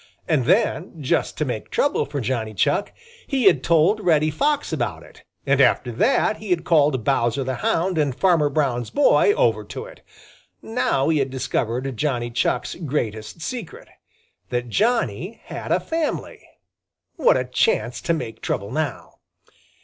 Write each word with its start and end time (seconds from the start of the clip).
And 0.27 0.45
then, 0.45 0.99
just 1.03 1.37
to 1.37 1.45
make 1.45 1.69
trouble 1.69 2.07
for 2.07 2.19
Johnny 2.19 2.55
Chuck, 2.55 2.91
he 3.27 3.43
had 3.43 3.61
told 3.63 3.99
Reddy 4.03 4.31
Fox 4.31 4.73
about 4.73 5.03
it, 5.03 5.23
and 5.45 5.61
after 5.61 5.91
that 5.91 6.37
he 6.37 6.49
had 6.49 6.63
called 6.63 7.03
Bowser 7.03 7.43
the 7.43 7.57
Hound 7.57 7.99
and 7.99 8.15
Farmer 8.17 8.49
Brown's 8.49 8.89
boy 8.89 9.31
over 9.33 9.63
to 9.65 9.85
it. 9.85 10.01
Now 10.59 11.09
he 11.09 11.19
had 11.19 11.29
discovered 11.29 11.95
Johnny 11.97 12.31
Chuck's 12.31 12.73
greatest 12.73 13.41
secret 13.43 13.89
that 14.49 14.69
Johnny 14.69 15.39
had 15.43 15.71
a 15.71 15.79
family. 15.79 16.49
What 17.17 17.37
a 17.37 17.43
chance 17.45 18.01
to 18.01 18.13
make 18.15 18.41
trouble 18.41 18.71
now! 18.71 19.19